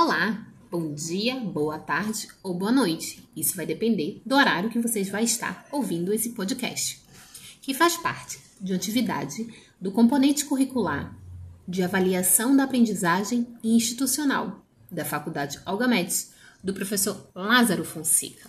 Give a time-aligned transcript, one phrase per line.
[0.00, 3.28] Olá, bom dia, boa tarde ou boa noite.
[3.34, 7.02] Isso vai depender do horário que vocês vão estar ouvindo esse podcast,
[7.60, 11.18] que faz parte de atividade do componente curricular
[11.66, 16.28] de avaliação da aprendizagem institucional da Faculdade Olga Médici,
[16.62, 18.48] do professor Lázaro Fonseca,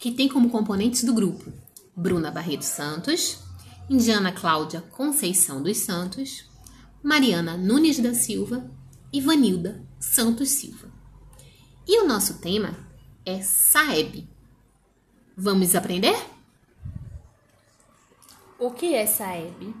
[0.00, 1.52] que tem como componentes do grupo
[1.94, 3.38] Bruna Barreto Santos,
[3.88, 6.44] Indiana Cláudia Conceição dos Santos,
[7.04, 8.68] Mariana Nunes da Silva
[9.12, 10.90] e Vanilda Santos Silva.
[11.86, 12.74] E o nosso tema
[13.26, 14.28] é SAEB.
[15.36, 16.16] Vamos aprender?
[18.58, 19.74] O que é SAEB?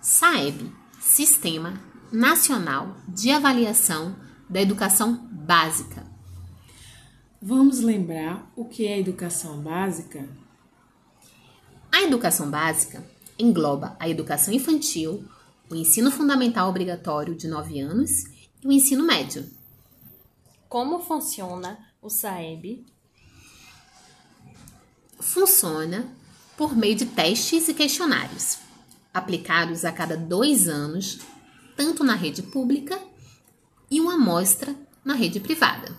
[0.00, 1.80] SAEB, Sistema
[2.12, 4.16] Nacional de Avaliação
[4.48, 6.06] da Educação Básica.
[7.42, 10.28] Vamos lembrar o que é educação básica?
[11.92, 13.04] A educação básica
[13.38, 15.24] engloba a educação infantil,
[15.70, 18.24] o ensino fundamental obrigatório de 9 anos
[18.62, 19.48] e o ensino médio.
[20.68, 22.84] Como funciona o SAEB?
[25.18, 26.06] Funciona
[26.56, 28.58] por meio de testes e questionários,
[29.12, 31.18] aplicados a cada dois anos,
[31.76, 32.98] tanto na rede pública
[33.90, 35.96] e uma amostra na rede privada.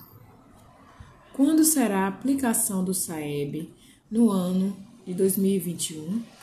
[1.34, 3.74] Quando será a aplicação do SAEB
[4.10, 6.37] no ano de 2021?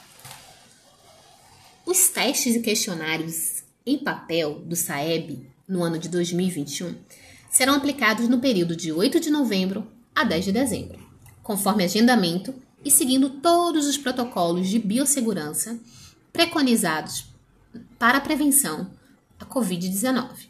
[1.87, 6.97] Os testes e questionários em papel do SAEB no ano de 2021
[7.51, 10.99] serão aplicados no período de 8 de novembro a 10 de dezembro,
[11.43, 15.79] conforme agendamento e seguindo todos os protocolos de biossegurança
[16.33, 17.27] preconizados
[17.99, 18.91] para a prevenção
[19.39, 20.49] à Covid-19.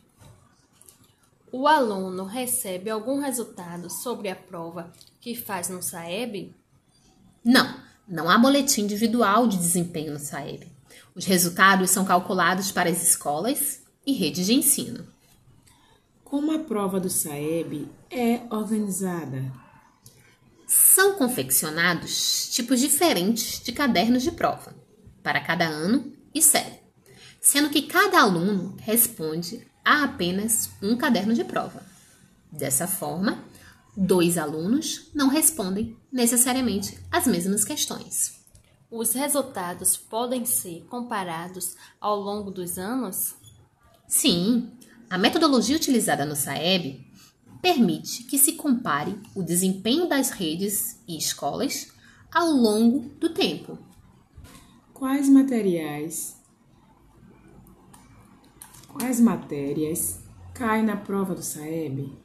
[1.50, 6.54] O aluno recebe algum resultado sobre a prova que faz no SAEB?
[7.44, 7.74] Não,
[8.06, 10.73] não há boletim individual de desempenho no SAEB.
[11.14, 15.06] Os resultados são calculados para as escolas e redes de ensino.
[16.24, 19.52] Como a prova do SAEB é organizada?
[20.66, 24.74] São confeccionados tipos diferentes de cadernos de prova
[25.22, 26.80] para cada ano e série,
[27.40, 31.80] sendo que cada aluno responde a apenas um caderno de prova.
[32.50, 33.44] Dessa forma,
[33.96, 38.43] dois alunos não respondem necessariamente as mesmas questões.
[38.96, 43.34] Os resultados podem ser comparados ao longo dos anos?
[44.06, 44.70] Sim,
[45.10, 47.04] a metodologia utilizada no SAEB
[47.60, 51.88] permite que se compare o desempenho das redes e escolas
[52.32, 53.76] ao longo do tempo.
[54.92, 56.36] Quais materiais,
[58.86, 60.20] quais matérias
[60.54, 62.16] caem na prova do SAEB?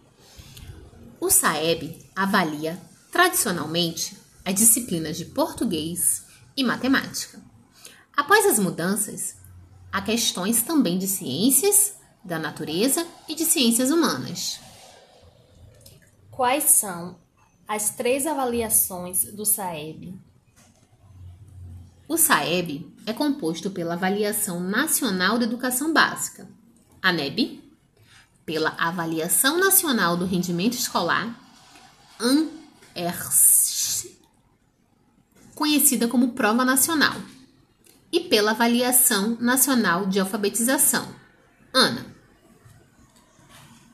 [1.19, 2.79] O SAEB avalia
[3.12, 4.16] tradicionalmente
[4.46, 6.28] as disciplinas de português
[6.59, 7.42] e matemática.
[8.16, 9.38] Após as mudanças,
[9.92, 14.59] há questões também de ciências da natureza e de ciências humanas.
[16.30, 17.18] Quais são
[17.66, 20.20] as três avaliações do SAEB?
[22.09, 26.50] O SAEB é composto pela Avaliação Nacional da Educação Básica,
[27.02, 27.64] ANEB,
[28.46, 31.40] pela Avaliação Nacional do Rendimento Escolar,
[32.20, 33.69] ANERS,
[35.59, 37.16] conhecida como Prova Nacional,
[38.09, 41.14] e pela Avaliação Nacional de Alfabetização,
[41.74, 42.06] ANA.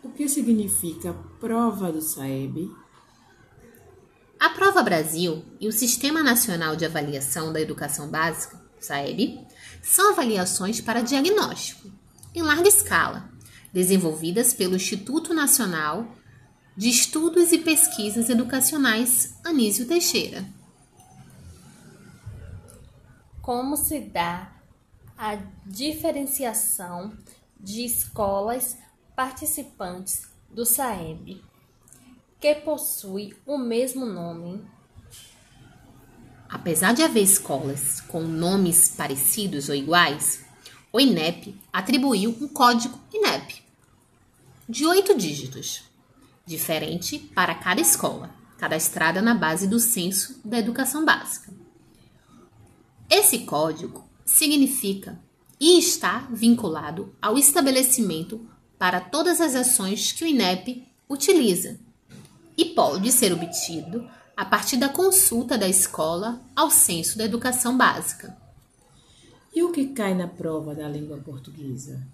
[0.03, 2.69] O que significa prova do SAEB?
[4.39, 9.39] A Prova Brasil e o Sistema Nacional de Avaliação da Educação Básica, SAEB,
[9.81, 11.89] são avaliações para diagnóstico,
[12.35, 13.27] em larga escala,
[13.73, 16.15] desenvolvidas pelo Instituto Nacional
[16.77, 20.45] de Estudos e Pesquisas Educacionais Anísio Teixeira.
[23.45, 24.51] Como se dá
[25.15, 25.35] a
[25.67, 27.15] diferenciação
[27.59, 28.75] de escolas
[29.15, 31.43] participantes do SAEB,
[32.41, 34.65] que possui o mesmo nome?
[36.49, 40.43] Apesar de haver escolas com nomes parecidos ou iguais,
[40.91, 43.61] o INEP atribuiu um código INEP
[44.67, 45.83] de oito dígitos,
[46.47, 51.54] diferente para cada escola, cadastrada na base do Censo da Educação Básica.
[53.09, 55.19] Esse código significa
[55.59, 58.47] e está vinculado ao estabelecimento
[58.77, 61.79] para todas as ações que o INEP utiliza
[62.57, 68.35] e pode ser obtido a partir da consulta da escola ao Censo da Educação Básica.
[69.53, 72.05] E o que cai na prova da língua portuguesa?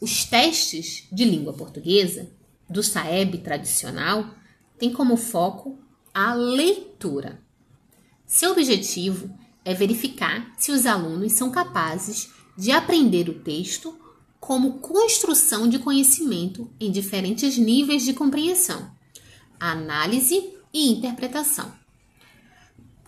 [0.00, 2.28] Os testes de língua portuguesa
[2.68, 4.30] do SAEB tradicional
[4.78, 5.78] têm como foco
[6.12, 7.40] a leitura.
[8.30, 9.28] Seu objetivo
[9.64, 13.98] é verificar se os alunos são capazes de aprender o texto
[14.38, 18.88] como construção de conhecimento em diferentes níveis de compreensão,
[19.58, 21.72] análise e interpretação.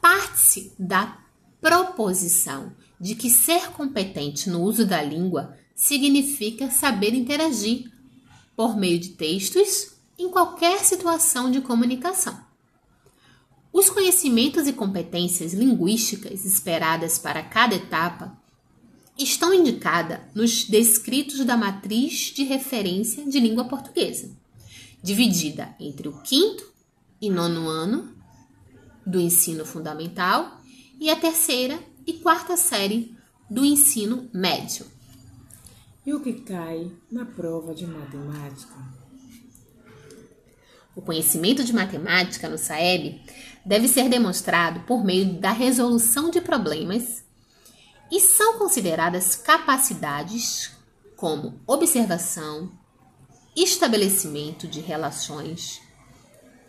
[0.00, 1.16] Parte-se da
[1.60, 7.92] proposição de que ser competente no uso da língua significa saber interagir
[8.56, 12.51] por meio de textos em qualquer situação de comunicação.
[13.72, 18.36] Os conhecimentos e competências linguísticas esperadas para cada etapa
[19.19, 24.30] estão indicadas nos descritos da matriz de referência de língua portuguesa,
[25.02, 26.70] dividida entre o quinto
[27.20, 28.14] e nono ano
[29.06, 30.60] do ensino fundamental
[31.00, 33.16] e a terceira e quarta série
[33.48, 34.86] do ensino médio.
[36.04, 38.75] E o que cai na prova de matemática?
[40.94, 43.20] O conhecimento de matemática no SAEB
[43.64, 47.25] deve ser demonstrado por meio da resolução de problemas
[48.11, 50.70] e são consideradas capacidades
[51.17, 52.70] como observação,
[53.56, 55.81] estabelecimento de relações,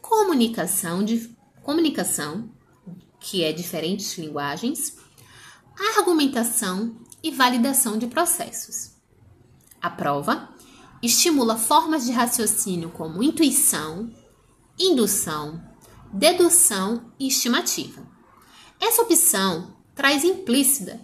[0.02, 2.50] comunicação de comunicação,
[3.20, 4.98] que é diferentes linguagens,
[5.98, 8.92] argumentação e validação de processos.
[9.82, 10.50] A prova
[11.02, 14.10] estimula formas de raciocínio como intuição,
[14.78, 15.62] indução,
[16.14, 18.06] dedução e estimativa.
[18.80, 21.02] Essa opção traz implícita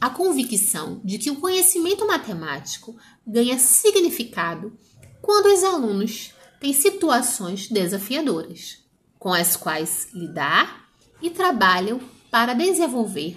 [0.00, 2.96] a convicção de que o conhecimento matemático
[3.26, 4.72] ganha significado
[5.20, 8.78] quando os alunos têm situações desafiadoras,
[9.18, 10.88] com as quais lidar
[11.20, 12.00] e trabalham
[12.30, 13.36] para desenvolver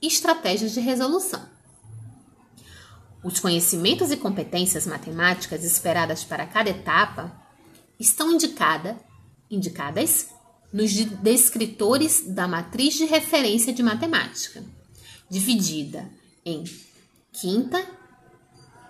[0.00, 1.50] estratégias de resolução.
[3.24, 7.32] Os conhecimentos e competências matemáticas esperadas para cada etapa
[7.98, 9.00] estão indicada,
[9.50, 10.28] indicadas
[10.72, 14.64] nos descritores da matriz de referência de matemática,
[15.28, 16.10] dividida
[16.44, 16.64] em
[17.32, 17.84] quinta,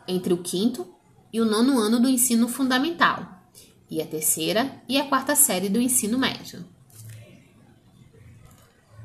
[0.07, 0.87] entre o quinto
[1.33, 3.43] e o nono ano do ensino fundamental,
[3.91, 6.65] e a terceira e a quarta série do ensino médio.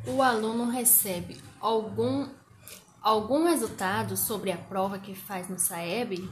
[0.06, 2.27] O aluno recebe algum
[3.01, 6.29] algum resultado sobre a prova que faz no SAEB?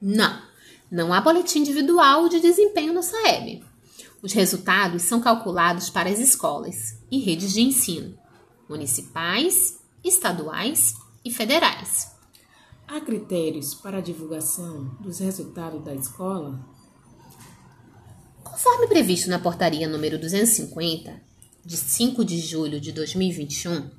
[0.00, 0.40] Não,
[0.90, 3.64] não há boletim individual de desempenho no SAEB.
[4.22, 8.18] Os resultados são calculados para as escolas e redes de ensino,
[8.68, 10.94] municipais, estaduais
[11.24, 12.10] e federais.
[12.86, 16.60] Há critérios para a divulgação dos resultados da escola?
[18.42, 21.30] Conforme previsto na portaria número 250,
[21.64, 23.90] de 5 de julho de 2021,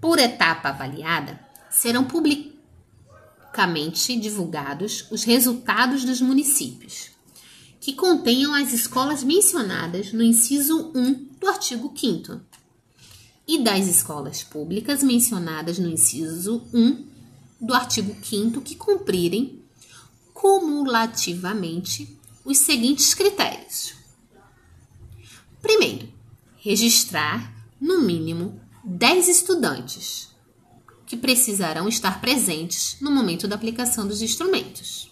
[0.00, 1.40] por etapa avaliada,
[1.70, 7.13] serão publicamente divulgados os resultados dos municípios,
[7.84, 12.40] que contenham as escolas mencionadas no inciso 1 do artigo 5
[13.46, 17.06] e das escolas públicas mencionadas no inciso 1
[17.60, 19.62] do artigo 5 que cumprirem
[20.32, 23.92] cumulativamente os seguintes critérios.
[25.60, 26.08] Primeiro,
[26.56, 30.30] registrar no mínimo 10 estudantes
[31.04, 35.10] que precisarão estar presentes no momento da aplicação dos instrumentos.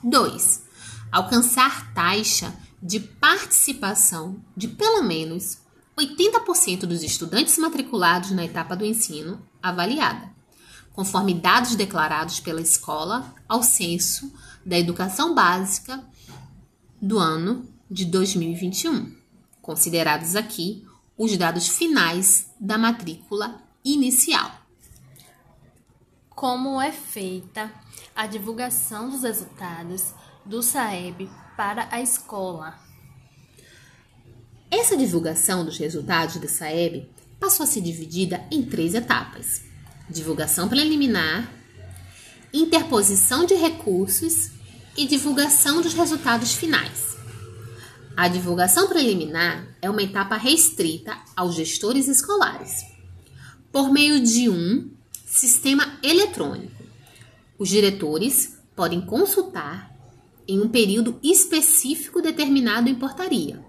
[0.00, 0.67] 2.
[1.10, 5.58] Alcançar taxa de participação de pelo menos
[5.98, 10.30] 80% dos estudantes matriculados na etapa do ensino avaliada,
[10.92, 14.32] conforme dados declarados pela escola ao censo
[14.64, 16.04] da educação básica
[17.00, 19.16] do ano de 2021,
[19.60, 20.86] considerados aqui
[21.16, 24.52] os dados finais da matrícula inicial.
[26.30, 27.72] Como é feita
[28.14, 30.14] a divulgação dos resultados
[30.48, 31.28] do SAEB
[31.58, 32.74] para a escola?
[34.70, 39.62] Essa divulgação dos resultados do SAEB passou a ser dividida em três etapas:
[40.08, 41.52] divulgação preliminar,
[42.52, 44.50] interposição de recursos
[44.96, 47.18] e divulgação dos resultados finais.
[48.16, 52.86] A divulgação preliminar é uma etapa restrita aos gestores escolares,
[53.70, 54.90] por meio de um
[55.26, 56.82] sistema eletrônico.
[57.58, 59.97] Os diretores podem consultar,
[60.48, 63.62] em um período específico determinado em portaria,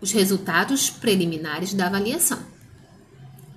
[0.00, 2.44] os resultados preliminares da avaliação.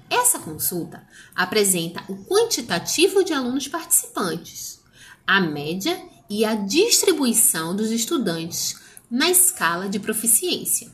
[0.08, 1.04] Essa consulta
[1.36, 4.80] apresenta o quantitativo de alunos participantes,
[5.26, 6.00] a média
[6.30, 10.92] e a distribuição dos estudantes na escala de proficiência.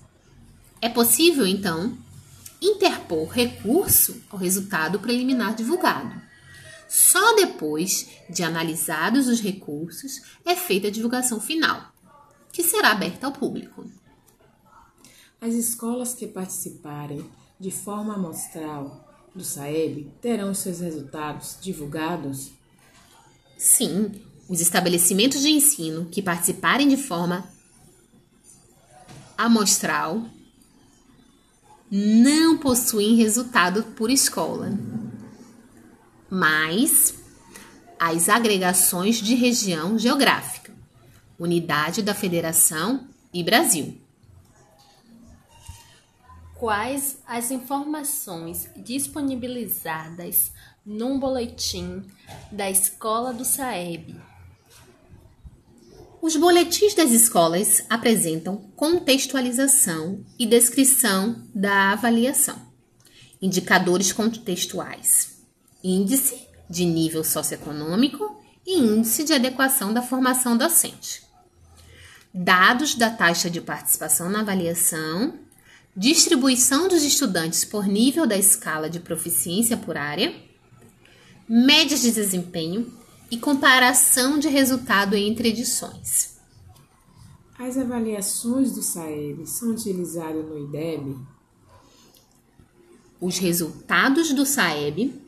[0.82, 1.98] É possível, então,
[2.62, 6.31] interpor recurso ao resultado preliminar divulgado.
[6.92, 11.90] Só depois de analisados os recursos é feita a divulgação final,
[12.52, 13.90] que será aberta ao público.
[15.40, 17.26] As escolas que participarem
[17.58, 22.52] de forma amostral do SAEB terão seus resultados divulgados?
[23.58, 24.12] Sim,
[24.50, 27.50] Os estabelecimentos de ensino que participarem de forma
[29.38, 30.26] amostral
[31.90, 34.78] não possuem resultado por escola,
[36.32, 37.14] mas
[38.00, 40.74] as agregações de região geográfica,
[41.38, 44.00] unidade da federação e Brasil.
[46.56, 50.54] Quais as informações disponibilizadas
[50.86, 52.06] num boletim
[52.50, 54.16] da Escola do SAEB?
[56.22, 62.62] Os boletins das escolas apresentam contextualização e descrição da avaliação,
[63.42, 65.41] indicadores contextuais,
[65.84, 71.24] índice de nível socioeconômico e índice de adequação da formação docente,
[72.34, 75.40] dados da taxa de participação na avaliação,
[75.96, 80.34] distribuição dos estudantes por nível da escala de proficiência por área,
[81.48, 82.92] médias de desempenho
[83.30, 86.38] e comparação de resultado entre edições.
[87.58, 91.16] As avaliações do SAEB são utilizadas no IDEB?
[93.20, 95.21] Os resultados do SAEB,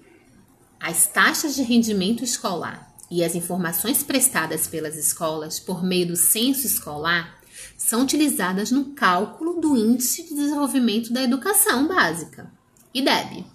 [0.84, 6.68] as taxas de rendimento escolar e as informações prestadas pelas escolas por meio do censo
[6.68, 7.40] escolar
[7.78, 12.52] são utilizadas no cálculo do Índice de Desenvolvimento da Educação Básica,
[12.94, 13.46] IDEB.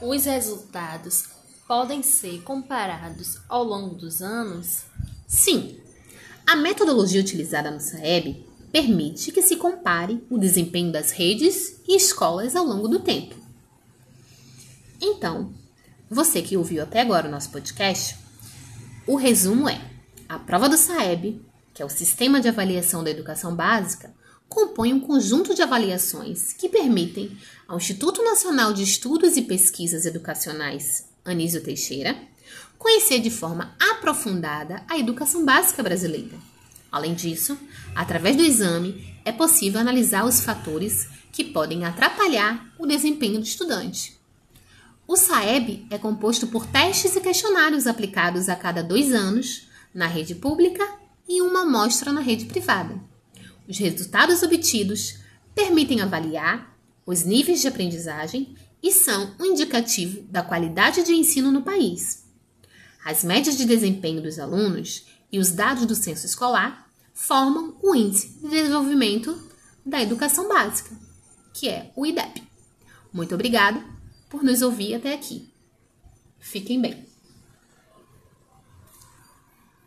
[0.00, 1.26] Os resultados
[1.68, 4.82] podem ser comparados ao longo dos anos?
[5.28, 5.78] Sim.
[6.44, 12.56] A metodologia utilizada no SAEB permite que se compare o desempenho das redes e escolas
[12.56, 13.41] ao longo do tempo.
[15.04, 15.52] Então,
[16.08, 18.16] você que ouviu até agora o nosso podcast,
[19.04, 19.80] o resumo é:
[20.28, 21.44] a prova do SAEB,
[21.74, 24.14] que é o Sistema de Avaliação da Educação Básica,
[24.48, 31.08] compõe um conjunto de avaliações que permitem ao Instituto Nacional de Estudos e Pesquisas Educacionais,
[31.24, 32.16] Anísio Teixeira,
[32.78, 36.38] conhecer de forma aprofundada a educação básica brasileira.
[36.92, 37.58] Além disso,
[37.92, 44.21] através do exame, é possível analisar os fatores que podem atrapalhar o desempenho do estudante.
[45.12, 50.34] O SAEB é composto por testes e questionários aplicados a cada dois anos na rede
[50.34, 50.90] pública
[51.28, 52.98] e uma amostra na rede privada.
[53.68, 55.18] Os resultados obtidos
[55.54, 61.60] permitem avaliar os níveis de aprendizagem e são um indicativo da qualidade de ensino no
[61.60, 62.24] país.
[63.04, 68.28] As médias de desempenho dos alunos e os dados do censo escolar formam o Índice
[68.40, 69.38] de Desenvolvimento
[69.84, 70.96] da Educação Básica,
[71.52, 72.42] que é o IDEB.
[73.12, 73.92] Muito obrigada
[74.32, 75.52] por nos ouvir até aqui.
[76.38, 77.11] Fiquem bem.